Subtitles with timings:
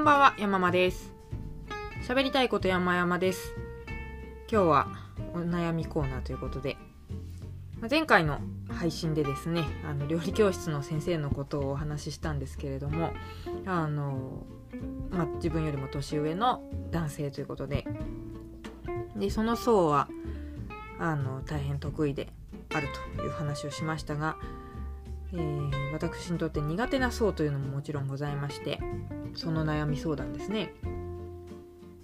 [0.00, 1.12] こんばんは、山間です。
[2.08, 3.54] 喋りたいこと山々です。
[4.50, 4.88] 今日は
[5.34, 6.78] お悩みコーナーということで、
[7.82, 8.40] ま前回の
[8.70, 13.12] 配信でですね、あの料理教室の先生のことをお話ししたんですけれども、
[13.66, 14.46] あの、
[15.10, 17.86] まあ、自分よりも年上の男性ということで、
[19.16, 20.08] でその層は
[20.98, 22.32] あの大変得意で
[22.74, 22.88] ある
[23.18, 24.38] という話をしましたが、
[25.32, 28.78] えー私にとって苦手な層というのももちろんございまして
[29.34, 30.72] その悩み相談ですね。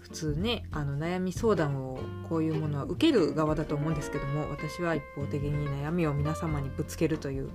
[0.00, 7.50] 普通ねあの悩み相談をこういうものは受ける側だと思うんですけども私は一方的に悩みを皆様にぶつけるという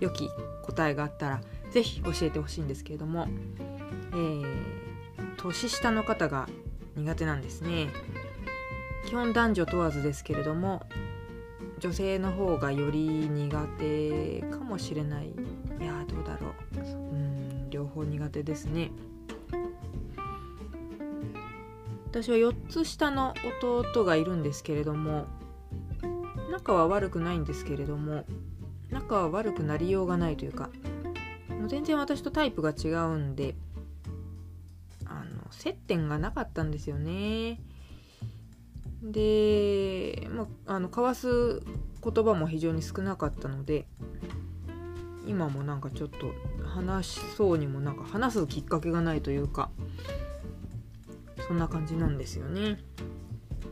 [0.00, 0.28] 良き
[0.62, 3.26] 答えがあったら是非教えてほしいんですけれども、
[4.12, 4.78] えー
[5.38, 6.48] 年下の方が
[6.96, 7.88] 苦手なんですね。
[9.06, 10.82] 基本男女問わずですけれども
[11.78, 15.28] 女性の方がより苦手かもしれない。
[15.28, 15.30] い
[15.84, 16.78] やーどうだろう。
[16.78, 18.90] うん両方苦手ですね。
[22.06, 25.26] 私は4つ下の弟がいるんですけれども
[26.50, 28.24] 仲は悪くないんですけれども
[28.90, 30.70] 仲は悪くなりようがないというか
[31.50, 33.54] もう全然私とタイプが違うんで
[35.04, 37.60] あの接点がなかったんですよね。
[39.02, 41.62] で、まあ、あの交わす
[42.02, 43.86] 言葉も非常に少なかったので
[45.26, 46.32] 今もなんかちょっと
[46.66, 49.70] 話しそうにもなんか話すきっかけがないというか
[51.46, 52.78] そんな感じなんですよね。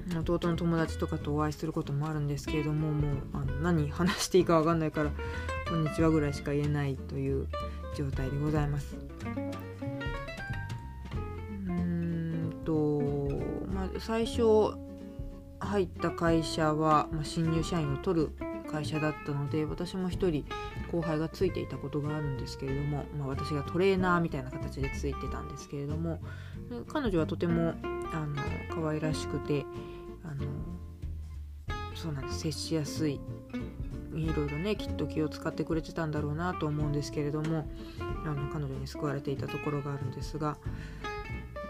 [0.09, 5.11] 弟の友達とかとお会いすることもあるんですけれどももうあの何話していいか分かんないから
[5.69, 7.49] 「こんにちは」ぐらいしか言えないという
[7.97, 8.97] 状態でございます。
[11.67, 13.03] うーんと
[13.75, 14.86] まあ最初
[15.67, 18.31] 入った会社は、まあ、新入社員を取る
[18.71, 20.45] 会社だったので私も一人
[20.91, 26.21] 後輩がついていたことがあるんですけれども、まあ、私がトレーナーみたいな形でついてたんですけれども
[26.89, 27.75] 彼女はとても
[28.13, 28.37] あの
[28.75, 29.65] 可愛らしくて
[30.25, 30.47] あの
[31.95, 33.21] そうなんです接しやすい
[34.15, 37.69] いろいろねきっと気を使ってくれてたんだろうなと思うんですけれども
[38.25, 40.57] あの彼女に救われていたところがあるんですが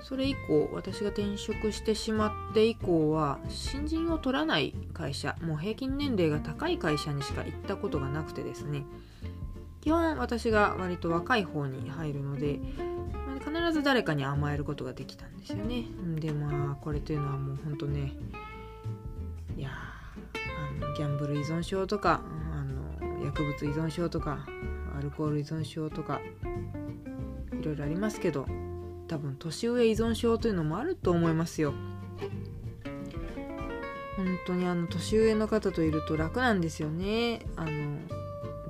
[0.08, 8.84] それ以降私が転職してしまって以降は新人を取らない会社もう平均年齢が高い会社にしか行ったことがなくてですね。
[9.80, 12.60] 基本私が割と若い方に入るので
[13.44, 15.86] 必ず誰かに甘えることができたんですよね。
[16.20, 18.12] でまあこれというのはもうほんとね
[19.56, 22.20] いやあのギャンブル依存症とか
[22.54, 24.46] あの薬物依存症とか
[24.96, 26.20] アルコール依存症とか
[27.60, 28.46] いろいろありますけど
[29.08, 31.72] 多分年上依存症というのもあると思いますよ。
[34.16, 37.40] 本当にあの年上の方といると楽なんですよね。
[37.56, 37.98] あの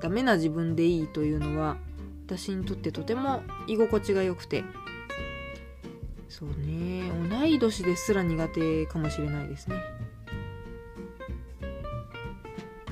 [0.01, 1.77] ダメな自分でいいというのは
[2.25, 4.63] 私にとってとても居心地が良くて。
[6.27, 7.09] そうね。
[7.29, 9.81] 同い年ですら苦手かもしれないですね。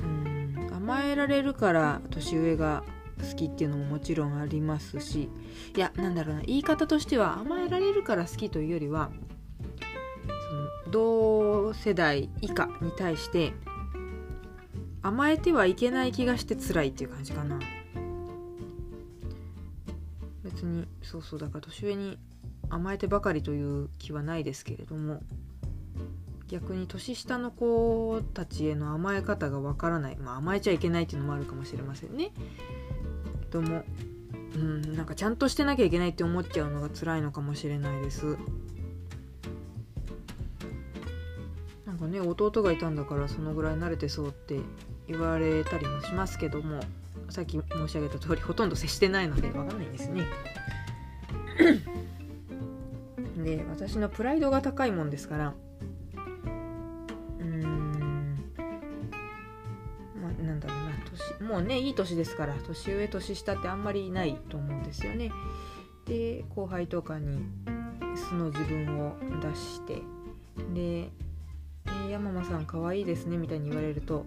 [0.02, 0.74] うん。
[0.74, 2.82] 甘えられるから年上が
[3.18, 5.28] 好きっていうのももちろんありますし
[5.74, 9.10] いやなんだろうな言い方としては甘えられるから好きというよりは
[10.84, 13.52] その同世代以下に対して
[15.02, 17.60] 甘えてはいけない気がして辛いっていう感じかな。
[20.42, 22.18] 別にそうそうだから年上に
[22.70, 25.20] 甘えてばかりという気はないですけれども
[26.48, 30.16] 逆に年下の子たちへの甘え方がわからない。
[30.16, 32.30] まあ甘えちゃいけないっていうのもあるかもしれませんね。
[33.46, 33.84] とも。
[34.54, 38.38] うんなんかちゃんとしてなきゃいけないって思っちゃうのが辛いのかもしれないです。
[41.84, 44.58] なんかね弟がいたんだからそのぐらい慣れてそうって
[45.08, 46.80] 言われたりもしますけども
[47.28, 50.24] さっき申し上げた通りほとんど接してないので分かんないんですね。
[53.44, 55.54] で私のプライドが高いもんですから
[57.40, 57.75] うん
[61.40, 65.30] もうねいい年ですから年上年下ってあんまりいないと思うんですよね。
[66.06, 67.40] で後輩とかに
[68.14, 70.02] 素の自分を出して
[70.72, 71.10] で
[72.10, 74.24] 「山間さん可愛いいですね」みたいに言われると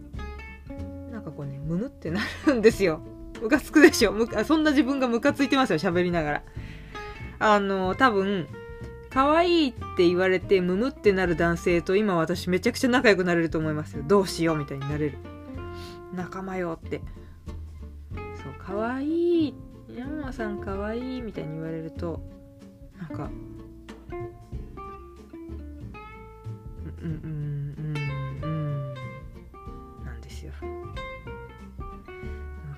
[1.11, 3.01] なんかこうねムムってなるんですよ。
[3.41, 4.13] ムカつくでしょ。
[4.35, 6.43] あそんな自分がムカついてますよ喋りながら。
[7.39, 8.47] あの多分
[9.09, 14.03] 可愛いって言われてムムってなる男性と今私めちゃくちゃ仲良くなれると思いますよ。
[14.05, 15.38] どうしようみたいになれる。
[16.13, 17.01] 仲間よって。
[18.41, 19.53] そう可愛い
[19.95, 22.21] 山間さん可愛いいみたいに言われると
[22.97, 23.29] なんか
[27.01, 27.95] うんうんうん
[28.43, 28.93] うん
[30.05, 30.51] なんですよ。
[30.61, 30.93] ム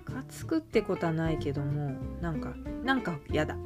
[0.04, 3.58] カつくってことはないけどもなんかなんか嫌だ。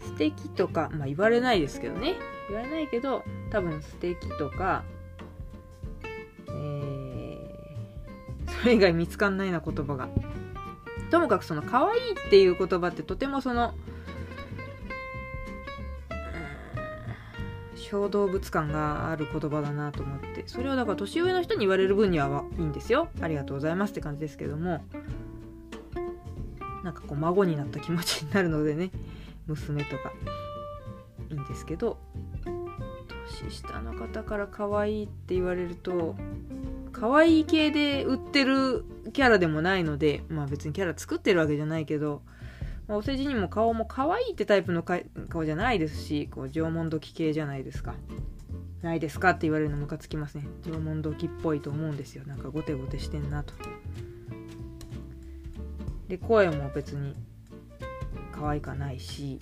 [0.00, 2.14] 素敵とかまあ言われないですけどね。
[2.48, 4.84] 言われないけど多分素敵とか
[8.60, 10.08] それ以外見つかんないな言葉が。
[11.10, 13.74] ともかくその可愛いっていう言葉ってとてもその
[17.76, 20.44] 小動物感がある言葉だなと思って。
[20.46, 23.08] それをだから年上の人に言われる分にはいいんですよ。
[23.20, 24.84] ありがとうございますって感じですけども。
[26.82, 28.90] なんかこう孫になった気持ちになるのでね。
[29.46, 30.12] 娘とか。
[31.30, 31.98] いいんですけど。
[33.40, 36.14] 年下の方から可愛いって言われると
[36.98, 42.22] 可愛い系で売ってるキャラでもないのでまあ別にキャラ作ってるわけじゃないけど
[42.88, 47.94] まあ、お世辞にも顔も可愛いってタイプの顔じゃないですしこう縄文土器系じゃないですか。
[48.82, 50.46] ないですかって言われるのムカつきますね。
[50.64, 52.24] 縄文土器っぽいと思うんですよ。
[52.26, 53.54] なんかゴテゴテしてんなと。
[56.06, 57.14] で声も別に
[58.30, 59.40] 可愛かないし。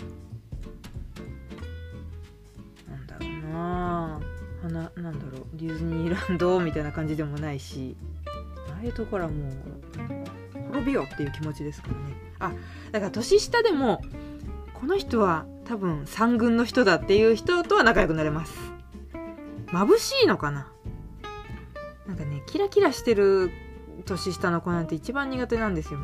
[2.89, 4.34] なんだろうなあ
[4.69, 7.97] ななんだろうディズニーランドみたいな感じでもないし
[8.71, 9.53] ああいうところはもう
[10.69, 12.01] 滅びよっていう気持ちですからね。
[12.39, 12.53] あ
[12.93, 14.03] だから年下でも
[14.75, 18.55] この人は多分三軍の人だっていう人とは仲良くなれます。
[19.69, 20.71] 眩しいのかな。
[22.07, 23.51] なんかねキラキラしてる
[24.05, 26.01] 年下の子なんて一番苦手なんですよ。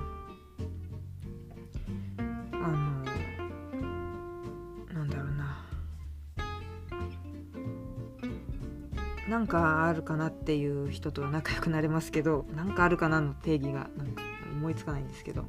[9.40, 14.22] なんかあるかなっていう人と仲良くなれますけどなんかあるかなの定義がなんか
[14.52, 15.46] 思いつかないんですけど。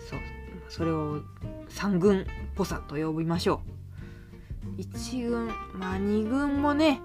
[0.00, 0.18] そう。
[0.68, 1.20] それを
[1.68, 2.24] 3軍っ
[2.56, 3.62] ぽさと呼びましょ
[4.76, 4.80] う。
[4.80, 7.00] 1軍まあ2軍もね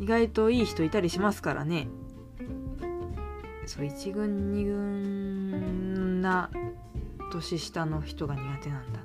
[0.00, 1.88] 意外といい人いたりしますからね。
[3.66, 6.48] そう1軍2軍な
[7.30, 9.03] 年下の人が苦手なんだ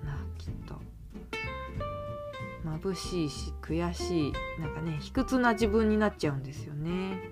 [2.82, 7.32] 眩しいし悔しいなんかね卑屈な自分になっちゃうんですよね。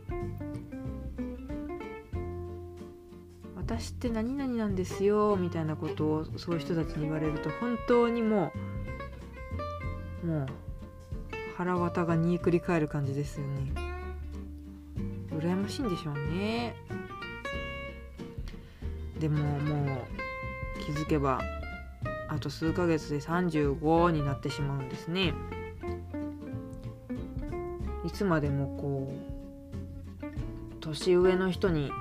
[3.56, 8.54] 私って何々なんですよみたいなことをそういう人たちに言われると本当にも
[10.24, 10.46] うもう
[11.58, 13.74] 腹渡が煮えくり返る感じですよね。
[15.32, 16.76] 羨ましいんでしょうね。
[19.20, 19.98] でももう
[20.86, 21.42] 気づけば
[22.30, 25.34] あと数ヶ月で35になってしまうんですね。
[28.06, 29.14] いつまでもこ
[30.22, 31.92] う年上の人に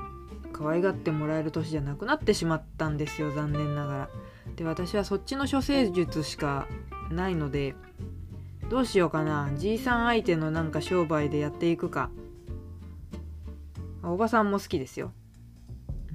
[0.52, 4.08] 可愛がってもらえる年じゃなくなってしまったんですよ残念ながら。
[4.54, 6.66] で私はそっちの処世術しか
[7.10, 7.74] ないので
[8.70, 9.50] どうしようかな。
[9.56, 12.10] じいさん相手のなんか商売でやっていくか。
[14.02, 15.12] おばさんも好きですよ、
[16.10, 16.12] う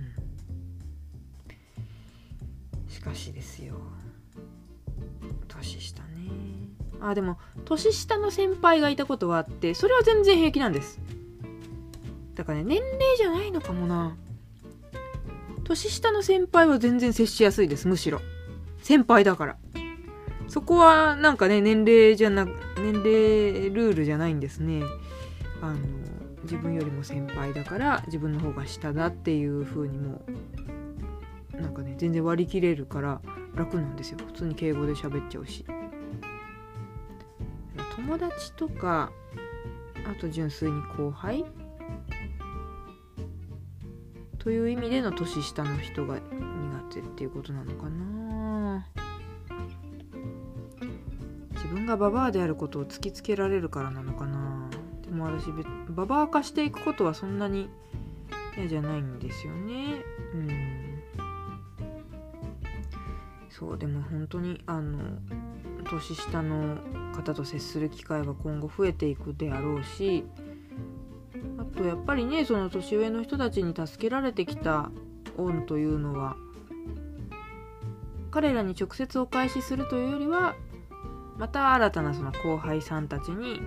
[2.88, 3.76] ん、しかしですよ。
[5.62, 6.10] 年下ね。
[7.00, 11.00] あでも年下の先輩がいたことはあってそれは全然平気なんです。
[12.36, 14.16] だからね年齢じゃないのかもな。
[15.64, 18.22] 年下の先輩は全然接しやすいですむしろ。
[18.82, 19.58] 先輩だから。
[20.48, 24.84] そこはなんかね年齢じゃな年齢ルールじゃないんですね。
[25.62, 25.80] あの
[26.44, 30.22] 自分よりも先輩だから自分の方が下だっていう風にも
[31.54, 33.22] なんかね全然割り切れるから
[33.56, 34.18] 楽なんですよ。
[34.26, 35.66] 普通に敬語で喋っちゃうし。
[37.96, 39.12] 友達とか
[40.10, 41.46] あと純粋に後輩？
[44.40, 46.22] という意味での年下の人が苦
[46.92, 48.88] 手っていうことなのかな。
[51.54, 54.68] 自分がババアであることを突きつけられるからなのかな。
[55.04, 55.46] でも私
[55.90, 57.70] ババア化していくことはそんなに
[58.58, 60.04] 嫌じゃないんですよね。
[60.34, 60.71] うん。
[63.62, 65.20] そうでも本当にあの
[65.88, 66.80] 年下の
[67.14, 70.26] 方と接する機会は今後増えていくであろうし
[71.60, 74.90] あとやっぱりねその年上の人たちに助けられてきた
[75.38, 76.38] 恩というのは
[78.32, 80.56] 彼らに直接お返しするというよりは
[81.38, 83.62] また新たなその後輩さんたちに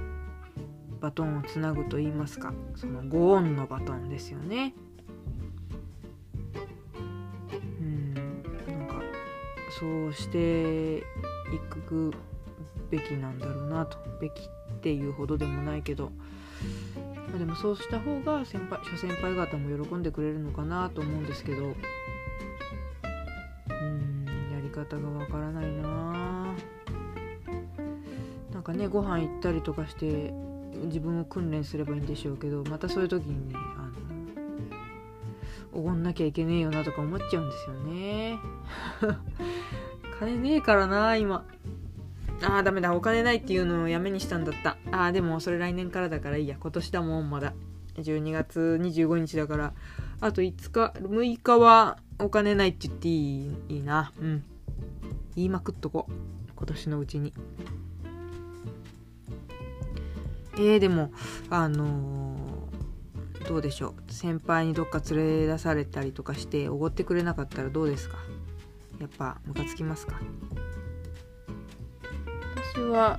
[1.00, 4.74] バトンをつなぐと言いますかそのご恩のバトンですよね。
[9.78, 11.02] そうしてい
[11.86, 12.12] く
[12.90, 16.10] べきなんだろうなとべきっていうほどでもないけど
[17.34, 21.66] まあ、でもそうした方が先輩諸先輩方も喜んでくれるのかなと思うんですけどう
[23.72, 26.54] んやり方がわからないな。
[28.52, 30.32] なんかねご飯行ったりとかして
[30.84, 33.90] 自分を訓練すればいいんでしょうけどまたそういう時にねあ
[35.74, 38.38] のおごんなきゃいけねえよなとか思っちゃうんですよね。
[40.18, 41.44] 金ねえからな今。
[42.42, 42.94] あーダメだ。
[42.94, 44.76] お金ないっていうのをやめにしたんだった。
[44.90, 46.56] あーでもそれ来年からだからいいや。
[46.58, 47.54] 今年だもんまだ。
[47.96, 49.72] 12月25日だから。
[50.20, 54.12] あと5日6日はお金ないって言っていいいいな。
[54.18, 54.44] うん。
[55.36, 56.06] 言いまくっとこ。
[56.56, 57.32] 今年のうちに。
[60.56, 61.10] えー、でも
[61.50, 64.12] あのー、どうでしょう。
[64.12, 68.18] 先輩にどっか連れ出されたりとかしておごってくれなかったらどうですか？
[69.00, 70.20] やっぱムカつきますか？
[72.74, 73.18] 私は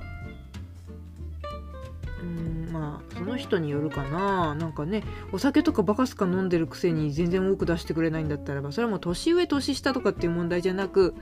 [2.20, 4.54] うんまあその人によるかな。
[4.54, 11.14] なんかねお酒とかバカすか飲んでるくせに全然多く出してくれないんだったらばそれはもう年上年下とかっていう問題じゃなく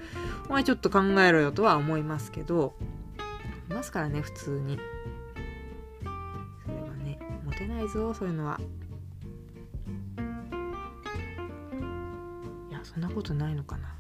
[0.48, 2.74] お前ちょっと考えろよとは思いますけど
[3.70, 4.78] いますからね普通に。
[6.64, 8.58] それはねモテないぞそういうのは。
[12.70, 13.93] いやそんなことないのかな。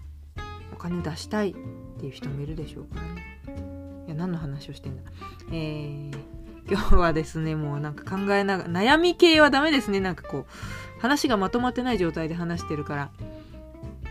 [0.84, 1.54] 金出したいっ
[1.98, 5.02] ていう人もいるでしょうからねいや何の話をしてんだ
[5.50, 6.34] えー
[6.66, 10.00] 今日はですね、もうなんか考えながら、悩み系はダメですね。
[10.00, 13.10] なんかこう、話がまとまってない状態で話してるから。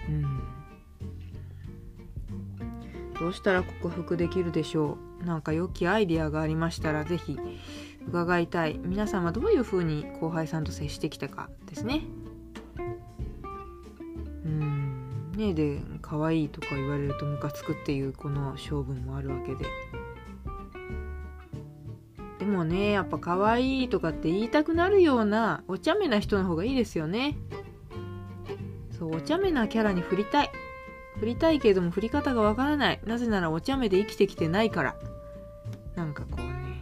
[0.08, 0.24] うん。
[3.20, 5.26] どうしたら克服できるでしょう。
[5.26, 7.40] なんか良きアイディアがありましたら、是非
[8.08, 8.80] 伺いたい。
[8.84, 12.04] 皆さんはどういう風に後輩さんと接してきたかですね。
[15.36, 19.66] ねで、可愛いとか言われるとムカつくっていうこの性分もあるわけで。
[22.40, 27.38] でもねやっぱ可愛いとかって言いたくなるようなお茶目な人の方がいいですよね。
[28.92, 30.52] そうお茶目なキャラに振りたい。
[31.20, 33.00] 振りたいけども振り方がわからない。
[33.06, 34.96] なぜならお茶目で生きてきてないから。
[35.96, 36.82] なんかこうね。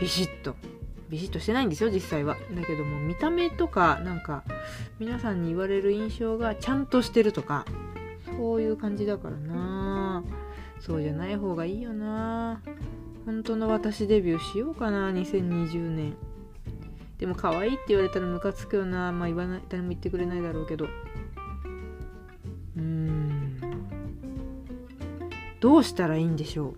[0.00, 0.56] ビシッと。
[1.08, 2.36] ビシッとしてないんですよ実際は。
[2.54, 4.44] だけども見た目とかなんか
[4.98, 7.64] 皆さんに言われる印象がちゃんとしてるとか
[8.36, 10.24] そういう感じだからな。
[10.80, 12.60] そうじゃない方がいいよな。
[13.24, 16.14] 本当の私デビューしようかな2020年
[17.18, 19.10] でも可愛いって言われたらムカつくよな。
[19.10, 20.84] まあ言わない誰も言ってくれないだろうけど。
[20.84, 23.58] うーん。
[25.60, 26.74] どうしたらいいんでしょう。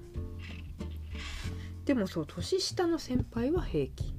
[1.85, 4.18] でもそう年下の先輩は平気。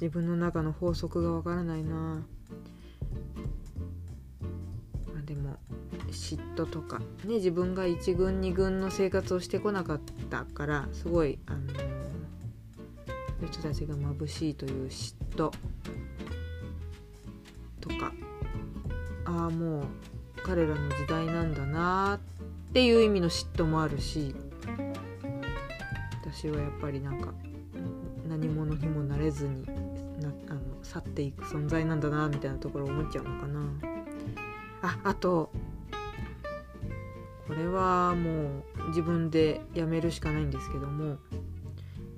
[0.00, 2.22] 自分の中の法則がわからないな。
[5.18, 5.58] あでも
[6.10, 11.60] 嫉妬とか、ね、自分が1軍2軍の生活をしてこなかったからすごい、あの、
[13.46, 15.52] 人たちが眩しいという嫉妬。
[17.80, 18.12] とか。
[19.26, 19.84] ああもう
[20.42, 22.18] 彼らの時代なんだな
[22.70, 24.34] っていう意味の嫉妬もあるし。
[26.32, 27.34] 私はやっぱりなんか
[28.28, 29.66] 何者にもなれずに
[30.90, 33.60] 去っていく存在なんだなみたいなところ思っちゃうのかな。
[34.82, 35.52] ああと
[37.46, 41.18] これはもう自分でやめるしかないんですけども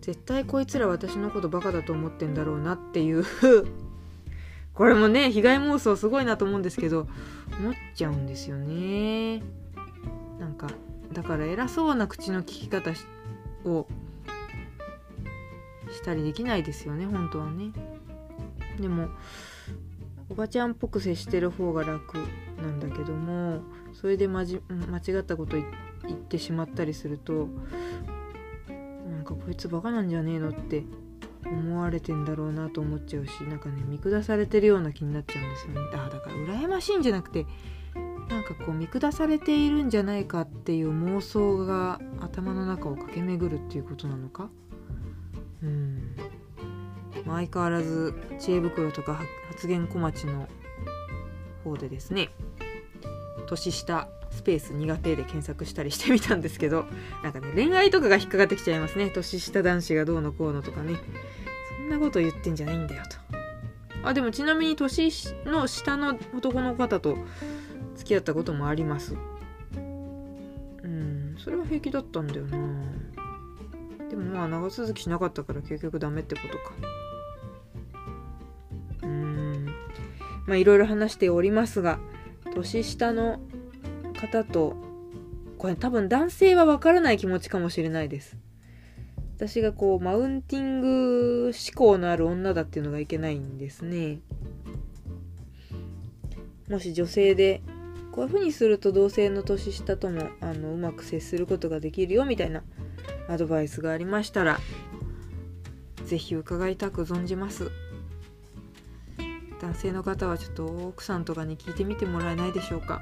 [0.01, 3.25] 絶対こいつら私のことバカだと思ってんだろうなっていう
[4.75, 7.07] これもね被害妄想すごいなと思うんですけど
[7.59, 9.43] 思っちゃうんですよね。
[10.39, 10.69] なんか
[11.13, 12.93] だから偉そうな口の利き方
[13.65, 13.87] を
[15.91, 17.71] したりできないですよね本当はね。
[18.83, 19.09] でも
[20.29, 22.19] おばちゃんっぽく接してる方が楽
[22.61, 23.63] なんだけども
[23.95, 25.65] それでまじ間違ったこと言
[26.15, 27.49] ってしまったりすると
[29.09, 30.85] なんかこいつバカなんじゃねえのって
[31.45, 35.81] 思われてんだろうなと思っちゃうしなんかね見下されてるような気になっちゃうんですよね。
[35.95, 37.47] あだから羨ましいんじゃなくて
[38.29, 44.49] なんかこう見下されているんじゃないかっていう妄想が頭の中を駆け巡るっていうことなのか？
[45.63, 46.17] うん。
[47.25, 50.49] 相変わらず知恵袋とか発言小町の
[51.65, 52.31] 方でですね
[53.47, 56.87] 年下スペース苦手で検索したりしてみたんですけど
[57.23, 59.11] なんかね恋愛とかが引っかかってきちゃいますね。
[59.11, 60.97] 年下男子がどうのこうのとかね。
[61.77, 64.09] そんなこと言ってんじゃないんだよと。
[64.09, 65.11] あでもちなみに年
[65.45, 67.17] の下の男の方と
[67.95, 69.17] 付き合ったこともあります。
[69.75, 69.79] う
[70.89, 72.59] んそれは平気だったんだよな。
[74.09, 76.73] でもまあ長続きしなかったから結局ダメってことか。
[80.53, 81.99] まあいろいろ話しておりますが
[82.55, 83.41] 年下の
[84.21, 84.77] 方と
[85.57, 88.37] これ多分男性はわからない気持ちかもしれないです。
[89.37, 94.21] 私がこうマウンティング思考のある女だっていうのがいけないんですね。
[96.69, 97.63] もし女性で
[98.11, 102.63] こういう風にすると同性の年下ともあのうまく接することができるよみたいな
[103.27, 104.61] アドバイスがありましたら
[106.05, 107.71] 是非伺いたく存じます。
[109.63, 113.01] 男性の方はちょっと奥さんとかに聞いてみてもらえないでしょうか。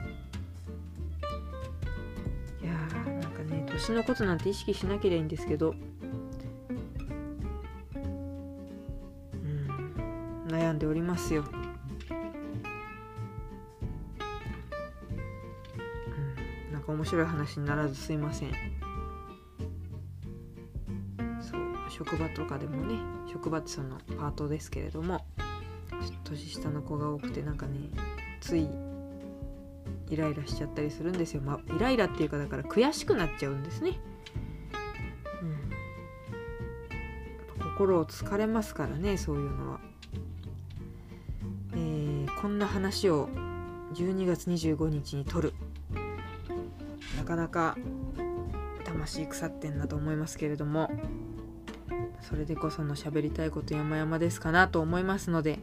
[2.63, 5.71] いやーなんかね年のことなんて意識しなければいいんですけど。
[5.71, 5.73] う
[9.47, 9.71] ん
[10.49, 11.57] 悩んでおりますよ、う
[16.71, 18.51] ん、なんか面白い話にならずすいません。
[21.41, 22.99] そう職場とかでもね
[23.33, 25.25] 職場ってそのパートですけれども。
[26.31, 27.91] 年下の子が多くてなんかね
[28.41, 28.69] つい
[30.09, 33.99] イライラしちゃったりするんですよ、まあ、イライラっていうかだから悔しくなっちゃうんですね、
[37.59, 39.81] うん、心を疲れますからねそういうのは、
[41.75, 43.29] えー、こんな話を
[43.95, 45.53] 12月25日に撮る。
[47.17, 47.77] なかなか
[48.85, 50.91] 魂腐ってんなと思いますけれども。
[52.21, 55.59] それでこその喋りたいこと山々ですかなと思いますので。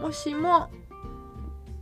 [0.00, 0.70] もしも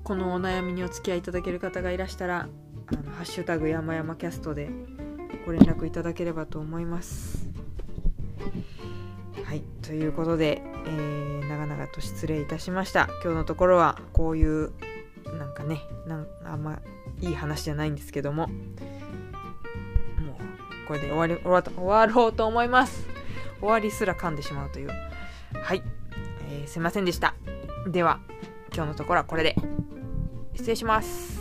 [0.03, 2.49] このお悩みにお付き合いいただける方がいらしたら
[2.87, 4.71] 「あのハッシュタグ山々キャスト」で
[5.45, 7.49] ご連絡いただければと思います。
[9.45, 9.63] はい。
[9.83, 13.09] ということで、えー、長々と失礼いたしました。
[13.23, 14.73] 今日のところはこういう
[15.39, 16.81] なんかねなんあんま
[17.21, 18.57] いい話じゃないんですけどももう
[20.89, 23.07] これで終わり終わ終わろうと思います。
[23.61, 24.89] 終わりすら噛んでしまうという。
[24.89, 25.83] はい、
[26.51, 27.35] えー、すいませんでした。
[27.87, 28.21] では
[28.75, 29.55] 今日のところはこれで。
[30.57, 31.36] 失礼します。